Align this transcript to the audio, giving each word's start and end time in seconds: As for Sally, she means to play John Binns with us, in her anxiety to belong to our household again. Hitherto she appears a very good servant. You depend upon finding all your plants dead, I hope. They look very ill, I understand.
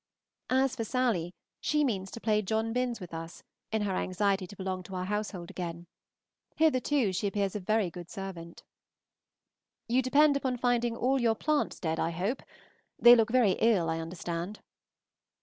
As 0.49 0.75
for 0.75 0.83
Sally, 0.83 1.31
she 1.59 1.83
means 1.83 2.09
to 2.09 2.19
play 2.19 2.41
John 2.41 2.73
Binns 2.73 2.99
with 2.99 3.13
us, 3.13 3.43
in 3.71 3.83
her 3.83 3.95
anxiety 3.95 4.47
to 4.47 4.55
belong 4.55 4.81
to 4.81 4.95
our 4.95 5.05
household 5.05 5.51
again. 5.51 5.85
Hitherto 6.55 7.13
she 7.13 7.27
appears 7.27 7.55
a 7.55 7.59
very 7.59 7.91
good 7.91 8.09
servant. 8.09 8.63
You 9.87 10.01
depend 10.01 10.35
upon 10.35 10.57
finding 10.57 10.95
all 10.95 11.21
your 11.21 11.35
plants 11.35 11.79
dead, 11.79 11.99
I 11.99 12.09
hope. 12.09 12.41
They 12.97 13.15
look 13.15 13.29
very 13.29 13.51
ill, 13.59 13.91
I 13.91 13.99
understand. 13.99 14.59